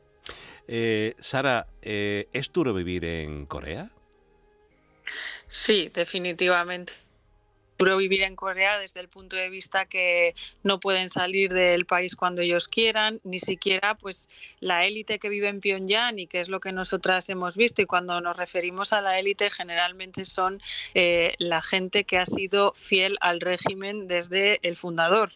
Sara, 1.19 1.67
¿es 1.81 2.51
duro 2.51 2.73
vivir 2.73 3.05
en 3.05 3.45
Corea? 3.45 3.89
Sí, 5.47 5.89
definitivamente 5.93 6.91
duro 7.81 7.97
vivir 7.97 8.21
en 8.21 8.35
Corea 8.35 8.77
desde 8.77 8.99
el 8.99 9.09
punto 9.09 9.35
de 9.35 9.49
vista 9.49 9.85
que 9.85 10.35
no 10.61 10.79
pueden 10.79 11.09
salir 11.09 11.51
del 11.51 11.87
país 11.87 12.15
cuando 12.15 12.41
ellos 12.43 12.67
quieran, 12.67 13.19
ni 13.23 13.39
siquiera 13.39 13.95
pues 13.95 14.29
la 14.59 14.85
élite 14.85 15.17
que 15.17 15.29
vive 15.29 15.47
en 15.47 15.61
Pyongyang 15.61 16.19
y 16.19 16.27
que 16.27 16.41
es 16.41 16.47
lo 16.47 16.59
que 16.59 16.71
nosotras 16.71 17.27
hemos 17.29 17.57
visto 17.57 17.81
y 17.81 17.87
cuando 17.87 18.21
nos 18.21 18.37
referimos 18.37 18.93
a 18.93 19.01
la 19.01 19.17
élite 19.17 19.49
generalmente 19.49 20.25
son 20.25 20.61
eh, 20.93 21.33
la 21.39 21.63
gente 21.63 22.03
que 22.03 22.19
ha 22.19 22.27
sido 22.27 22.71
fiel 22.73 23.17
al 23.19 23.41
régimen 23.41 24.07
desde 24.07 24.59
el 24.61 24.75
fundador 24.75 25.31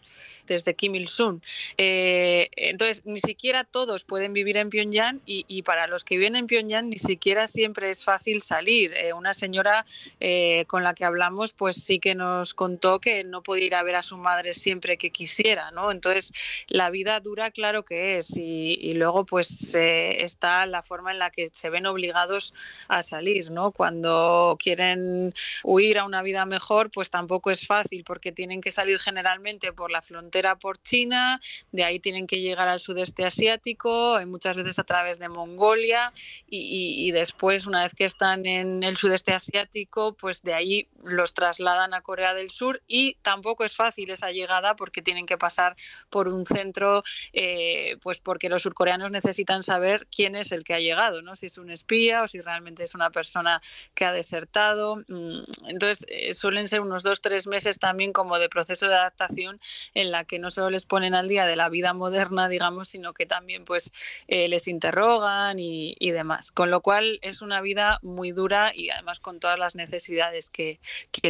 desde 0.46 0.74
Kim 0.74 0.94
Il-sung. 0.94 1.40
Eh, 1.76 2.48
entonces, 2.56 3.04
ni 3.04 3.20
siquiera 3.20 3.64
todos 3.64 4.04
pueden 4.04 4.32
vivir 4.32 4.56
en 4.56 4.70
Pyongyang 4.70 5.20
y, 5.26 5.62
para 5.62 5.86
los 5.86 6.04
que 6.04 6.16
viven 6.16 6.36
en 6.36 6.46
Pyongyang 6.46 6.88
ni 6.88 6.98
siquiera 6.98 7.46
siempre 7.46 7.90
es 7.90 8.04
fácil 8.04 8.40
salir. 8.40 8.92
Eh, 8.94 9.12
una 9.12 9.34
señora 9.34 9.84
eh, 10.20 10.64
con 10.68 10.82
la 10.84 10.94
que 10.94 11.04
hablamos, 11.04 11.52
pues 11.52 11.76
sí 11.76 11.98
que 11.98 12.14
nos 12.14 12.35
contó 12.54 13.00
que 13.00 13.24
no 13.24 13.42
podía 13.42 13.66
ir 13.66 13.74
a 13.74 13.82
ver 13.82 13.96
a 13.96 14.02
su 14.02 14.16
madre 14.16 14.54
siempre 14.54 14.96
que 14.98 15.10
quisiera, 15.10 15.70
¿no? 15.70 15.90
Entonces, 15.90 16.32
la 16.68 16.90
vida 16.90 17.20
dura, 17.20 17.50
claro 17.50 17.84
que 17.84 18.18
es, 18.18 18.36
y, 18.36 18.94
luego 18.94 19.26
pues 19.26 19.74
está 19.74 20.64
la 20.66 20.82
forma 20.82 21.12
en 21.12 21.18
la 21.18 21.30
que 21.30 21.48
se 21.48 21.70
ven 21.70 21.86
obligados 21.86 22.54
a 22.88 23.02
salir, 23.02 23.50
¿no? 23.50 23.72
Cuando 23.72 24.56
quieren 24.58 25.34
huir 25.62 25.98
a 25.98 26.04
una 26.04 26.22
vida 26.22 26.46
mejor, 26.46 26.90
pues 26.90 27.10
tampoco 27.10 27.50
es 27.50 27.66
fácil 27.66 28.04
porque 28.04 28.32
tienen 28.32 28.60
que 28.60 28.70
salir 28.70 28.98
generalmente 28.98 29.72
por 29.72 29.90
la 29.90 30.02
frontera 30.02 30.56
por 30.56 30.80
China, 30.82 31.40
de 31.72 31.84
ahí 31.84 32.00
tienen 32.00 32.26
que 32.26 32.40
llegar 32.40 32.68
al 32.68 32.80
sudeste 32.80 33.24
asiático, 33.24 34.18
muchas 34.26 34.56
veces 34.56 34.78
a 34.78 34.84
través 34.84 35.18
de 35.18 35.28
Mongolia 35.28 36.12
y, 36.48 37.10
después, 37.12 37.66
una 37.66 37.82
vez 37.82 37.94
que 37.94 38.04
están 38.04 38.46
en 38.46 38.82
el 38.82 38.96
sudeste 38.96 39.32
asiático, 39.32 40.14
pues 40.14 40.42
de 40.42 40.54
ahí 40.54 40.88
los 41.04 41.34
trasladan 41.34 41.94
a 41.94 42.02
Corea 42.02 42.25
del 42.34 42.50
Sur 42.50 42.82
y 42.86 43.16
tampoco 43.22 43.64
es 43.64 43.74
fácil 43.74 44.10
esa 44.10 44.30
llegada 44.30 44.76
porque 44.76 45.02
tienen 45.02 45.26
que 45.26 45.38
pasar 45.38 45.76
por 46.10 46.28
un 46.28 46.46
centro, 46.46 47.02
eh, 47.32 47.96
pues 48.02 48.20
porque 48.20 48.48
los 48.48 48.62
surcoreanos 48.62 49.10
necesitan 49.10 49.62
saber 49.62 50.06
quién 50.14 50.34
es 50.34 50.52
el 50.52 50.64
que 50.64 50.74
ha 50.74 50.80
llegado, 50.80 51.22
¿no? 51.22 51.36
si 51.36 51.46
es 51.46 51.58
un 51.58 51.70
espía 51.70 52.22
o 52.22 52.28
si 52.28 52.40
realmente 52.40 52.82
es 52.84 52.94
una 52.94 53.10
persona 53.10 53.60
que 53.94 54.04
ha 54.04 54.12
desertado. 54.12 54.96
Mm, 55.08 55.44
entonces, 55.68 56.06
eh, 56.08 56.34
suelen 56.34 56.66
ser 56.66 56.80
unos 56.80 57.02
dos, 57.02 57.20
tres 57.20 57.46
meses 57.46 57.78
también 57.78 58.12
como 58.12 58.38
de 58.38 58.48
proceso 58.48 58.88
de 58.88 58.94
adaptación 58.94 59.60
en 59.94 60.10
la 60.10 60.24
que 60.24 60.38
no 60.38 60.50
solo 60.50 60.70
les 60.70 60.86
ponen 60.86 61.14
al 61.14 61.28
día 61.28 61.46
de 61.46 61.56
la 61.56 61.68
vida 61.68 61.92
moderna, 61.92 62.48
digamos, 62.48 62.88
sino 62.88 63.12
que 63.12 63.26
también 63.26 63.64
pues 63.64 63.92
eh, 64.28 64.48
les 64.48 64.68
interrogan 64.68 65.58
y, 65.58 65.94
demás. 66.16 66.50
Con 66.52 66.70
lo 66.70 66.80
cual 66.80 67.18
es 67.20 67.42
una 67.42 67.60
vida 67.60 67.98
muy 68.02 68.32
dura 68.32 68.72
y 68.74 68.90
además 68.90 69.20
con 69.20 69.38
todas 69.38 69.58
las 69.58 69.74
necesidades 69.76 70.50
que, 70.50 70.78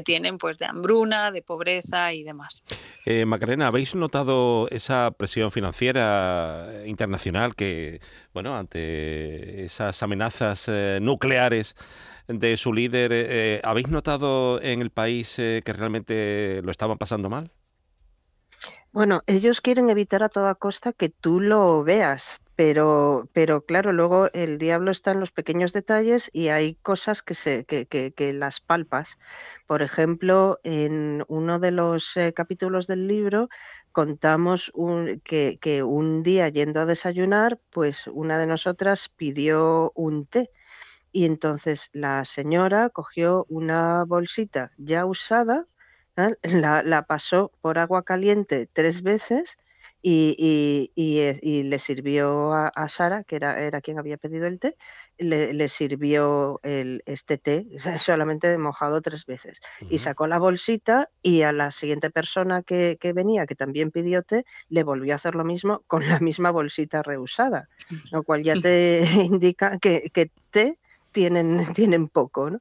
tienen 0.05 0.39
pues 0.39 0.59
de 0.59 0.67
hambruna, 0.77 1.31
de 1.33 1.43
pobreza 1.43 2.13
y 2.13 2.23
demás. 2.23 2.63
Eh, 3.05 3.27
Macarena, 3.27 3.67
¿habéis 3.67 3.95
notado 3.95 4.69
esa 4.71 5.11
presión 5.11 5.51
financiera 5.51 6.83
internacional 6.87 7.55
que, 7.55 8.01
bueno, 8.33 8.57
ante 8.57 9.65
esas 9.65 10.03
amenazas 10.03 10.69
eh, 10.69 10.99
nucleares 11.03 11.75
de 12.29 12.57
su 12.57 12.73
líder, 12.73 13.61
¿habéis 13.65 13.89
notado 13.89 14.61
en 14.61 14.83
el 14.83 14.91
país 14.91 15.35
que 15.37 15.73
realmente 15.73 16.61
lo 16.65 16.73
estaban 16.73 16.99
pasando 16.99 17.31
mal? 17.31 17.53
Bueno, 18.97 19.23
ellos 19.27 19.61
quieren 19.61 19.91
evitar 19.91 20.23
a 20.23 20.31
toda 20.31 20.55
costa 20.55 20.93
que 20.93 21.11
tú 21.11 21.39
lo 21.39 21.85
veas, 21.85 22.41
pero, 22.57 23.29
pero 23.33 23.65
claro, 23.65 23.93
luego 23.93 24.29
el 24.33 24.59
diablo 24.59 24.91
está 24.91 25.13
en 25.13 25.21
los 25.21 25.31
pequeños 25.31 25.73
detalles 25.73 26.31
y 26.33 26.49
hay 26.49 26.75
cosas 26.77 27.23
que, 27.23 27.35
se, 27.35 27.65
que, 27.65 27.87
que, 27.87 28.33
las 28.33 28.61
palpas. 28.61 29.19
Por 29.67 29.83
ejemplo, 29.83 30.59
en 30.65 31.25
uno 31.29 31.59
de 31.61 31.71
los 31.71 32.17
eh, 32.17 32.33
capítulos 32.33 32.87
del 32.87 33.07
libro 33.07 33.49
contamos 33.93 34.73
que, 35.25 35.59
que 35.61 35.83
un 35.83 36.23
día 36.23 36.49
yendo 36.49 36.81
a 36.81 36.87
desayunar, 36.87 37.61
pues 37.71 38.07
una 38.09 38.39
de 38.39 38.47
nosotras 38.47 39.11
pidió 39.11 39.93
un 39.95 40.27
té. 40.27 40.51
Y 41.13 41.27
entonces 41.27 41.91
la 41.93 42.25
señora 42.25 42.91
cogió 42.91 43.47
una 43.49 44.05
bolsita 44.05 44.73
ya 44.77 45.07
usada 45.07 45.67
la, 46.43 47.03
pasó 47.07 47.53
por 47.61 47.79
agua 47.79 48.03
caliente 48.05 48.69
tres 48.73 49.03
veces 49.03 49.59
y, 50.09 50.93
y, 50.95 51.63
le 51.65 51.79
sirvió 51.81 52.53
a, 52.53 52.89
Sara, 52.89 53.25
que 53.25 53.35
era, 53.35 53.61
era, 53.61 53.81
quien 53.81 53.99
había 53.99 54.17
pedido 54.17 54.47
el 54.47 54.61
té, 54.61 54.77
le, 55.19 55.69
sirvió 55.69 56.61
el, 56.63 57.03
este 57.07 57.39
té 57.39 57.67
solamente 57.99 58.57
mojado 58.57 59.03
tres 59.03 59.27
veces. 59.27 59.61
Y 59.91 59.99
sacó 59.99 60.29
la 60.29 60.39
bolsita 60.39 61.11
y 61.23 61.43
a 61.43 61.53
la 61.53 61.73
siguiente 61.73 62.11
persona 62.11 62.63
que, 62.63 62.99
que, 63.01 63.13
venía, 63.13 63.47
que 63.47 63.57
también 63.57 63.91
pidió 63.91 64.23
té, 64.23 64.45
le 64.69 64.85
volvió 64.85 65.13
a 65.13 65.17
hacer 65.17 65.35
lo 65.35 65.43
mismo 65.43 65.83
con 65.89 66.07
la 66.07 66.21
misma 66.21 66.53
bolsita 66.53 67.03
reusada, 67.03 67.69
lo 68.13 68.23
cual 68.23 68.45
ya 68.45 68.55
te 68.63 69.03
indica 69.25 69.79
que, 69.81 70.11
que 70.13 70.31
té 70.51 70.79
tienen, 71.11 71.59
tienen 71.75 72.07
poco. 72.07 72.49
¿no? 72.51 72.61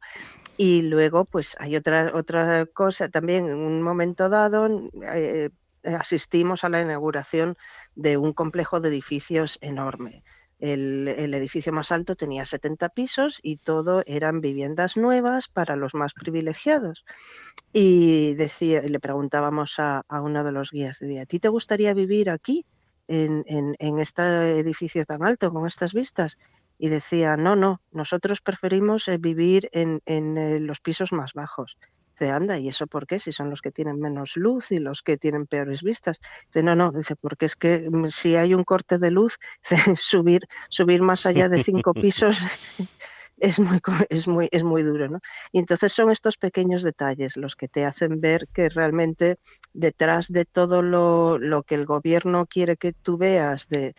Y 0.58 0.82
luego, 0.82 1.26
pues 1.26 1.56
hay 1.60 1.76
otra, 1.76 2.12
otra 2.16 2.66
cosa 2.66 3.08
también, 3.10 3.50
en 3.50 3.58
un 3.58 3.84
momento 3.84 4.30
dado 4.30 4.68
eh, 5.14 5.52
asistimos 5.86 6.64
a 6.64 6.70
la 6.70 6.82
inauguración 6.82 7.58
de 7.96 8.18
un 8.18 8.34
complejo 8.34 8.80
de 8.80 8.90
edificios 8.90 9.58
enorme. 9.62 10.24
El, 10.60 11.08
edificio 11.34 11.74
más 11.74 11.92
alto 11.92 12.16
tenía 12.16 12.46
70 12.46 12.90
pisos 12.90 13.40
y 13.44 13.58
todo 13.58 14.04
eran 14.06 14.40
viviendas 14.40 14.96
nuevas 14.96 15.50
para 15.50 15.76
los 15.76 15.94
más 15.94 16.14
privilegiados. 16.14 17.06
Y 17.74 18.36
decía, 18.36 18.82
le 18.82 19.00
preguntábamos 19.00 19.76
a, 19.80 20.04
uno 20.10 20.44
de 20.44 20.52
los 20.52 20.72
guías, 20.72 21.00
de 21.00 21.20
¿a 21.20 21.26
ti 21.26 21.40
te 21.40 21.50
gustaría 21.50 21.94
vivir 21.94 22.30
aquí, 22.30 22.66
en, 23.08 23.44
en, 23.48 23.76
en 23.80 24.00
este 24.00 24.60
edificio 24.60 25.04
tan 25.06 25.24
alto, 25.24 25.52
con 25.52 25.68
estas 25.68 25.94
vistas? 25.94 26.38
y 26.78 26.90
decía, 26.90 27.38
no, 27.38 27.56
no, 27.56 27.82
nosotros 27.92 28.42
preferimos 28.42 29.08
eh, 29.08 29.18
vivir 29.18 29.70
en, 29.72 30.02
en 30.06 30.38
eh, 30.38 30.60
los 30.60 30.82
pisos 30.82 31.14
más 31.14 31.34
bajos. 31.34 31.78
Dice, 32.18 32.32
anda, 32.32 32.58
¿y 32.58 32.70
eso 32.70 32.88
por 32.88 33.08
qué? 33.08 33.20
Si 33.20 33.34
son 33.34 33.50
los 33.50 33.62
que 33.62 33.72
tienen 33.72 34.00
menos 34.00 34.38
luz 34.38 34.72
y 34.72 34.80
los 34.80 35.04
que 35.04 35.18
tienen 35.18 35.48
peores 35.48 35.84
vistas. 35.84 36.22
Dice, 36.48 36.64
no, 36.64 36.74
no, 36.74 36.94
dice, 36.94 37.18
porque 37.18 37.46
es 37.46 37.58
que 37.58 37.90
mm, 37.92 38.08
si 38.08 38.38
hay 38.38 38.54
un 38.54 38.64
corte 38.64 38.98
de 38.98 39.12
luz, 39.12 39.38
subir, 39.98 40.42
subir 40.70 41.02
más 41.02 41.26
allá 41.26 41.50
de 41.50 41.62
cinco 41.62 41.94
pisos 41.94 42.38
es 43.38 43.60
muy, 43.60 43.82
es 44.10 44.28
muy, 44.28 44.48
es 44.52 44.64
muy 44.64 44.84
duro. 44.84 45.10
¿no? 45.10 45.20
Y 45.52 45.60
entonces 45.60 45.92
son 45.92 46.10
estos 46.10 46.38
pequeños 46.38 46.84
detalles 46.84 47.38
los 47.38 47.56
que 47.56 47.68
te 47.68 47.86
hacen 47.86 48.22
ver 48.22 48.48
que 48.54 48.70
realmente 48.70 49.38
detrás 49.74 50.32
de 50.32 50.46
todo 50.46 50.82
lo, 50.82 51.38
lo 51.38 51.64
que 51.64 51.76
el 51.76 51.86
gobierno 51.86 52.46
quiere 52.46 52.78
que 52.78 52.94
tú 52.94 53.18
veas, 53.18 53.70
de, 53.70 53.94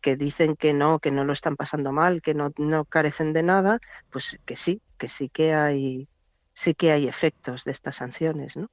que 0.00 0.16
dicen 0.16 0.56
que 0.56 0.72
no, 0.72 0.98
que 0.98 1.10
no 1.10 1.24
lo 1.24 1.32
están 1.32 1.56
pasando 1.56 1.92
mal, 1.92 2.22
que 2.22 2.34
no, 2.34 2.52
no 2.58 2.84
carecen 2.84 3.32
de 3.32 3.42
nada, 3.42 3.80
pues 4.10 4.38
que 4.44 4.56
sí, 4.56 4.82
que 4.98 5.08
sí 5.08 5.28
que 5.28 5.54
hay, 5.54 6.08
sí 6.54 6.74
que 6.74 6.92
hay 6.92 7.06
efectos 7.06 7.64
de 7.64 7.72
estas 7.72 7.96
sanciones. 7.96 8.56
¿no? 8.56 8.70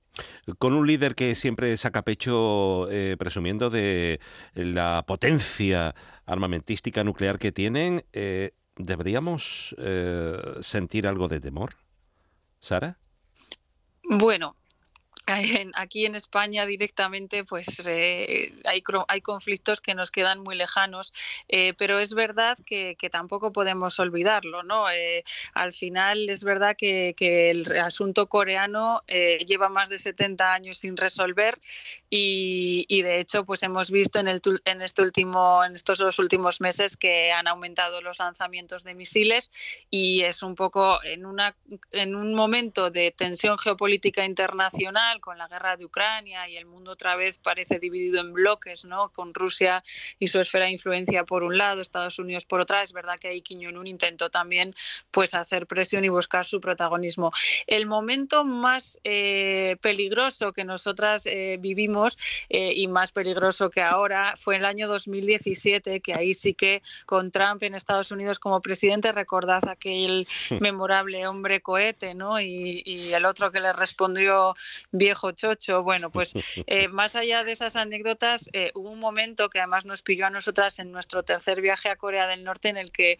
Con 0.59 0.73
un 0.73 0.87
líder 0.87 1.15
que 1.15 1.35
siempre 1.35 1.75
saca 1.75 2.03
pecho 2.03 2.89
eh, 2.89 3.17
presumiendo 3.19 3.69
de 3.69 4.21
la 4.53 5.03
potencia 5.05 5.93
armamentística 6.25 7.03
nuclear 7.03 7.39
que 7.39 7.51
tienen, 7.51 8.05
eh, 8.13 8.51
¿deberíamos 8.77 9.75
eh, 9.79 10.37
sentir 10.61 11.07
algo 11.07 11.27
de 11.27 11.41
temor? 11.41 11.75
Sara? 12.59 12.99
Bueno, 14.03 14.55
aquí 15.75 16.05
en 16.05 16.15
España 16.15 16.65
directamente 16.65 17.43
pues 17.43 17.81
eh, 17.85 18.53
hay, 18.65 18.83
hay, 19.07 19.21
conflictos 19.21 19.81
que 19.81 19.95
nos 19.95 20.11
quedan 20.11 20.39
muy 20.39 20.55
lejanos, 20.55 21.13
eh, 21.47 21.73
pero 21.77 21.99
es 21.99 22.13
verdad 22.13 22.57
que, 22.65 22.95
tampoco 23.11 23.51
podemos 23.51 23.99
olvidarlo. 23.99 24.63
¿no? 24.63 24.89
Eh, 24.89 25.23
al 25.53 25.73
final 25.73 26.29
es 26.29 26.43
verdad 26.43 26.75
que, 26.77 27.15
el 27.21 27.79
asunto 27.79 28.27
coreano 28.27 29.01
lleva 29.07 29.69
más 29.69 29.89
de 29.89 29.97
70 29.97 30.53
años 30.53 30.77
sin 30.77 30.97
resolver 30.97 31.59
y, 32.13 33.01
de 33.03 33.21
hecho 33.21 33.45
pues 33.45 33.63
hemos 33.63 33.89
visto 33.89 34.19
en, 34.19 34.27
el, 34.27 34.41
en, 34.65 34.81
este 34.81 35.01
último, 35.01 35.63
en 35.63 35.75
estos 35.75 35.97
dos 35.97 36.19
últimos 36.19 36.59
meses 36.59 36.97
que 36.97 37.31
han 37.31 37.47
aumentado 37.47 38.01
los 38.01 38.19
lanzamientos 38.19 38.83
de 38.83 38.93
misiles 38.93 39.49
y 39.89 40.23
es 40.23 40.43
un 40.43 40.55
poco 40.55 41.01
en, 41.05 41.25
una, 41.25 41.55
en 41.93 42.15
un 42.15 42.33
momento 42.33 42.91
de 42.91 43.11
tensión 43.11 43.57
geopolítica 43.57 44.25
internacional 44.25 45.21
con 45.21 45.37
la 45.37 45.47
guerra 45.47 45.77
de 45.77 45.85
Ucrania 45.85 46.49
y 46.49 46.57
el 46.57 46.65
mundo 46.65 46.91
otra 46.91 47.15
vez 47.15 47.37
parece 47.37 47.79
dividido 47.79 48.19
en 48.19 48.33
bloques, 48.33 48.83
¿no? 48.83 49.09
Con 49.13 49.33
Rusia 49.33 49.81
y 50.19 50.27
su 50.27 50.41
esfera 50.41 50.65
de 50.65 50.71
influencia 50.71 51.23
por 51.23 51.43
un 51.43 51.57
lado, 51.57 51.79
Estados 51.79 52.19
Unidos 52.19 52.43
por 52.43 52.59
otra. 52.59 52.83
Es 52.83 52.91
verdad 52.91 53.17
que 53.17 53.29
ahí 53.29 53.41
Kim 53.41 53.61
Jong-un 53.63 53.87
intentó 53.87 54.29
también 54.29 54.75
pues 55.11 55.33
hacer 55.33 55.65
presión 55.65 56.03
y 56.03 56.09
buscar 56.09 56.45
su 56.45 56.59
protagonismo. 56.59 57.31
El 57.67 57.85
momento 57.85 58.43
más 58.43 58.99
eh, 59.05 59.77
peligroso 59.79 60.51
que 60.51 60.65
nosotras 60.65 61.25
eh, 61.25 61.55
vivimos 61.57 62.00
eh, 62.49 62.73
y 62.75 62.87
más 62.87 63.11
peligroso 63.11 63.69
que 63.69 63.81
ahora 63.81 64.33
fue 64.37 64.55
el 64.57 64.65
año 64.65 64.87
2017, 64.87 66.01
que 66.01 66.13
ahí 66.13 66.33
sí 66.33 66.53
que 66.53 66.81
con 67.05 67.31
Trump 67.31 67.63
en 67.63 67.75
Estados 67.75 68.11
Unidos 68.11 68.39
como 68.39 68.61
presidente, 68.61 69.11
recordad 69.11 69.67
aquel 69.67 70.27
memorable 70.59 71.27
hombre 71.27 71.61
cohete, 71.61 72.13
¿no? 72.13 72.39
Y, 72.39 72.81
y 72.85 73.13
el 73.13 73.25
otro 73.25 73.51
que 73.51 73.59
le 73.59 73.73
respondió 73.73 74.55
viejo 74.91 75.31
chocho. 75.31 75.83
Bueno, 75.83 76.11
pues 76.11 76.33
más 76.91 77.15
allá 77.15 77.43
de 77.43 77.51
esas 77.51 77.75
anécdotas, 77.75 78.49
hubo 78.73 78.89
un 78.89 78.99
momento 78.99 79.49
que 79.49 79.59
además 79.59 79.85
nos 79.85 80.01
pilló 80.01 80.25
a 80.25 80.29
nosotras 80.29 80.79
en 80.79 80.91
nuestro 80.91 81.23
tercer 81.23 81.61
viaje 81.61 81.89
a 81.89 81.95
Corea 81.95 82.27
del 82.27 82.43
Norte 82.43 82.69
en 82.69 82.77
el 82.77 82.91
que 82.91 83.17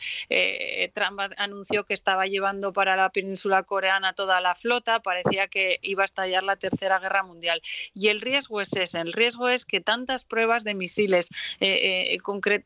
Trump 0.93 1.19
anunció 1.37 1.85
que 1.85 1.93
estaba 1.93 2.25
llevando 2.27 2.73
para 2.73 2.95
la 2.95 3.09
península 3.09 3.63
coreana 3.63 4.13
toda 4.13 4.41
la 4.41 4.55
flota, 4.55 5.01
parecía 5.01 5.47
que 5.47 5.79
iba 5.81 6.03
a 6.03 6.05
estallar 6.05 6.43
la 6.43 6.55
tercera 6.55 6.99
guerra 6.99 7.23
mundial. 7.23 7.61
Y 7.93 8.07
el 8.07 8.21
riesgo 8.21 8.61
es 8.61 8.70
el 8.75 9.13
riesgo 9.13 9.49
es 9.49 9.65
que 9.65 9.81
tantas 9.81 10.23
pruebas 10.23 10.63
de 10.63 10.73
misiles 10.73 11.29
eh, 11.59 12.13
eh, 12.13 12.17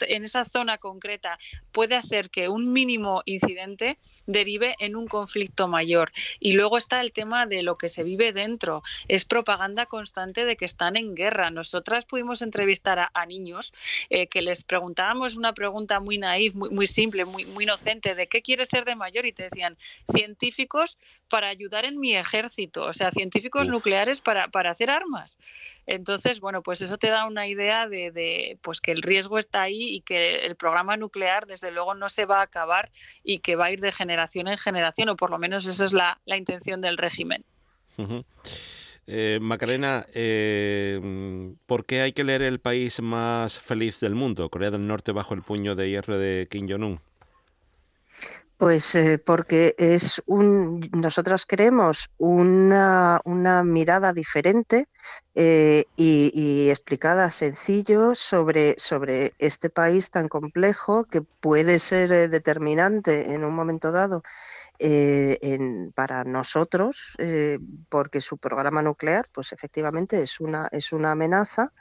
en 0.08 0.24
esa 0.24 0.46
zona 0.46 0.78
concreta 0.78 1.38
puede 1.72 1.96
hacer 1.96 2.30
que 2.30 2.50
un 2.50 2.72
mínimo 2.72 3.22
incidente 3.26 3.98
derive 4.26 4.76
en 4.80 4.96
un 4.96 5.08
conflicto 5.08 5.68
mayor. 5.68 6.12
Y 6.40 6.54
luego 6.54 6.78
está 6.78 7.02
el 7.02 7.12
tema 7.12 7.46
de 7.46 7.64
lo 7.64 7.78
que 7.78 7.90
se 7.90 8.04
vive 8.04 8.34
dentro. 8.34 8.84
Es 9.08 9.26
propaganda 9.26 9.86
constante 9.86 10.46
de 10.46 10.56
que 10.56 10.66
están 10.66 10.96
en 10.96 11.16
guerra. 11.16 11.50
Nosotras 11.50 12.06
pudimos 12.06 12.42
entrevistar 12.42 13.10
a, 13.14 13.26
niños 13.26 13.74
eh, 14.12 14.28
que 14.28 14.44
les 14.44 14.64
preguntábamos 14.64 15.36
una 15.36 15.54
pregunta 15.54 16.00
muy 16.00 16.20
naif, 16.20 16.54
muy, 16.54 16.70
muy 16.70 16.86
simple, 16.86 17.26
muy, 17.26 17.46
muy 17.46 17.64
inocente, 17.64 18.14
de 18.14 18.28
qué 18.28 18.44
quieres 18.44 18.70
ser 18.70 18.86
de 18.86 18.96
mayor 18.96 19.26
y 19.26 19.34
te 19.34 19.44
decían 19.44 19.78
científicos 20.12 20.98
para 21.30 21.48
ayudar 21.48 21.86
en 21.86 22.00
mi 22.00 22.16
ejército, 22.16 22.86
o 22.86 22.94
sea, 22.94 23.12
científicos 23.12 23.68
nucleares 23.68 24.22
para, 24.22 24.48
para, 24.50 24.72
hacer 24.72 24.90
armas. 24.90 25.38
Entonces, 25.88 26.40
bueno, 26.40 26.64
pues 26.64 26.82
eso 26.82 26.98
te 26.98 27.10
da 27.10 27.26
una 27.26 27.48
idea 27.48 27.88
de, 27.88 28.58
pues 28.62 28.82
que 28.82 28.92
el 28.92 29.02
riesgo 29.02 29.38
está 29.38 29.62
ahí 29.62 29.96
y 29.96 30.02
que 30.02 30.46
el 30.46 30.56
programa 30.56 30.98
nuclear, 30.98 31.46
desde 31.46 31.72
luego, 31.72 31.94
no 31.94 32.10
se 32.10 32.26
va 32.26 32.40
a 32.40 32.44
acabar 32.44 32.92
y 33.24 33.40
que 33.40 33.56
va 33.56 33.66
a 33.66 33.72
ir 33.72 33.82
de 33.82 33.92
generación 33.92 34.48
en 34.48 34.58
generación, 34.58 35.10
o 35.10 35.16
por 35.16 35.30
lo 35.30 35.38
menos 35.38 35.66
esa 35.66 35.86
es 35.86 35.94
la, 35.94 36.20
la 36.26 36.38
intención 36.38 36.82
del 36.82 36.98
régimen. 36.98 37.44
Eh, 39.08 39.38
Macarena, 39.40 40.06
eh, 40.16 41.54
¿por 41.68 41.86
qué 41.86 42.02
hay 42.02 42.12
que 42.12 42.24
leer 42.24 42.42
El 42.42 42.60
país 42.60 43.02
más 43.02 43.60
feliz 43.60 44.00
del 44.00 44.16
mundo, 44.16 44.50
Corea 44.50 44.72
del 44.72 44.88
Norte 44.88 45.12
bajo 45.12 45.36
el 45.36 45.44
puño 45.44 45.76
de 45.76 45.90
hierro 45.90 46.18
de 46.18 46.48
Kim 46.50 46.68
Jong-un? 46.68 47.00
Pues 48.58 48.96
eh, 48.96 49.18
porque 49.18 49.76
es 49.78 50.22
un, 50.28 50.90
nosotros 50.94 51.46
creemos 51.46 52.10
una, 52.18 53.22
mirada 53.66 54.14
diferente 54.14 54.88
eh, 55.36 55.84
y, 55.98 56.70
explicada 56.70 57.32
sencillo 57.32 58.16
sobre, 58.16 58.76
sobre 58.78 59.34
este 59.40 59.70
país 59.70 60.10
tan 60.10 60.30
complejo 60.30 61.04
que 61.04 61.22
puede 61.22 61.80
ser 61.80 62.14
eh, 62.14 62.28
determinante 62.30 63.34
en 63.34 63.44
un 63.44 63.54
momento 63.54 63.92
dado 63.92 64.24
para 65.96 66.26
nosotros, 66.26 67.16
porque 67.88 68.20
su 68.20 68.38
programa 68.38 68.82
nuclear, 68.82 69.30
pues 69.32 69.54
efectivamente 69.54 70.22
es 70.22 70.42
una, 70.42 70.68
es 70.70 70.92
una 70.92 71.12
amenaza. 71.12 71.72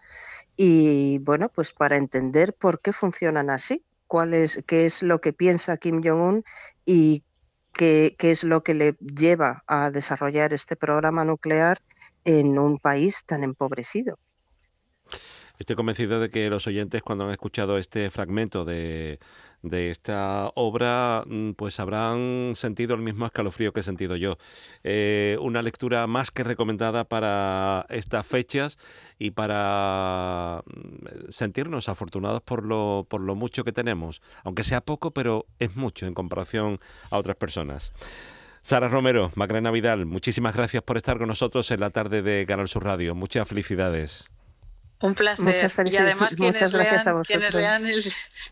Y 0.57 1.19
bueno, 1.19 1.49
pues 1.49 1.73
para 1.73 1.97
entender 1.97 2.55
por 2.55 2.81
qué 2.81 2.93
funcionan 2.93 3.51
así 3.51 3.85
cuál 4.07 4.35
es, 4.35 4.63
qué 4.67 4.87
es 4.87 5.03
lo 5.03 5.21
que 5.21 5.33
piensa 5.33 5.77
Kim 5.77 6.03
Jong-un 6.03 6.45
y 6.85 7.25
qué, 7.73 8.15
qué 8.19 8.31
es 8.31 8.45
lo 8.45 8.63
que 8.63 8.75
le 8.75 8.97
lleva 9.01 9.63
a 9.67 9.91
desarrollar 9.91 10.53
este 10.53 10.77
programa 10.77 11.25
nuclear 11.25 11.79
en 12.25 12.59
un 12.59 12.79
país 12.79 13.25
tan 13.25 13.43
empobrecido. 13.45 14.19
Estoy 15.59 15.77
convencido 15.77 16.19
de 16.19 16.31
que 16.31 16.51
los 16.51 16.67
oyentes 16.67 17.03
cuando 17.03 17.25
han 17.25 17.31
escuchado 17.31 17.79
este 17.79 18.11
fragmento 18.11 18.65
de, 18.65 19.21
de 19.65 19.91
esta 19.91 20.51
obra, 20.55 21.25
mm, 21.27 21.53
pues 21.53 21.81
habrán 21.81 22.53
sentido 22.55 22.95
el 22.95 23.01
mismo 23.01 23.25
escalofrío 23.25 23.73
que 23.73 23.81
he 23.81 23.83
sentido 23.83 24.15
yo. 24.15 24.37
Eh, 24.85 25.39
una 25.41 25.63
lectura 25.63 26.07
más 26.07 26.31
que 26.31 26.45
recomendada 26.45 27.05
para 27.05 27.87
estas 27.89 28.27
fechas 28.27 28.79
y 29.19 29.31
para 29.31 30.63
mm, 30.67 31.31
sentirnos 31.31 31.89
afortunados 31.89 32.43
por 32.43 32.65
lo, 32.65 33.07
por 33.09 33.23
lo 33.23 33.35
mucho 33.35 33.65
que 33.65 33.73
tenemos, 33.73 34.21
aunque 34.45 34.65
sea 34.65 34.83
poco, 34.83 35.13
pero 35.13 35.47
es 35.59 35.75
mucho 35.77 36.07
en 36.07 36.15
comparación 36.15 36.79
a 37.11 37.19
otras 37.19 37.37
personas. 37.37 37.93
Sara 38.63 38.89
Romero, 38.89 39.31
Macarena 39.35 39.71
Vidal, 39.71 40.07
muchísimas 40.07 40.55
gracias 40.55 40.83
por 40.83 40.97
estar 40.99 41.19
con 41.19 41.29
nosotros 41.29 41.71
en 41.71 41.81
la 41.81 41.91
tarde 41.91 42.23
de 42.23 42.47
Canal 42.47 42.69
Sur 42.69 42.85
Radio. 42.85 43.15
Muchas 43.15 43.49
felicidades. 43.49 44.34
Un 45.01 45.15
placer. 45.15 45.45
Muchas 45.45 45.79
y 45.85 45.97
además 45.97 46.35
quienes, 46.35 46.73
lean, 46.73 47.09
a 47.09 47.23
quienes, 47.23 47.55
lean 47.55 47.87
el, 47.87 48.05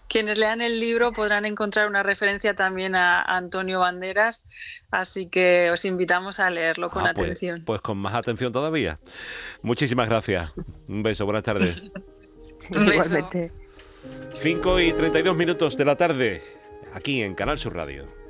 quienes 0.08 0.38
lean 0.38 0.60
el 0.60 0.80
libro 0.80 1.12
podrán 1.12 1.46
encontrar 1.46 1.88
una 1.88 2.02
referencia 2.02 2.54
también 2.54 2.94
a 2.94 3.22
Antonio 3.22 3.80
Banderas, 3.80 4.44
así 4.90 5.26
que 5.26 5.70
os 5.70 5.84
invitamos 5.84 6.40
a 6.40 6.50
leerlo 6.50 6.90
con 6.90 7.06
ah, 7.06 7.12
pues, 7.14 7.26
atención. 7.30 7.62
Pues, 7.64 7.80
con 7.80 7.98
más 7.98 8.14
atención 8.14 8.52
todavía. 8.52 8.98
Muchísimas 9.62 10.08
gracias. 10.08 10.52
Un 10.88 11.02
beso, 11.02 11.24
buenas 11.24 11.44
tardes. 11.44 11.84
Igualmente. 12.70 13.52
5 14.34 14.80
y 14.80 14.92
32 14.92 15.36
minutos 15.36 15.76
de 15.76 15.84
la 15.84 15.96
tarde, 15.96 16.42
aquí 16.92 17.22
en 17.22 17.34
Canal 17.34 17.58
Sur 17.58 17.74
Radio. 17.74 18.21